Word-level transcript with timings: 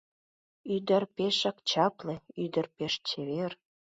Ӱдыр 0.75 1.03
пешак 1.15 1.57
чапле, 1.69 2.15
ӱдыр 2.43 2.65
пеш 2.75 2.93
чевер. 3.07 3.51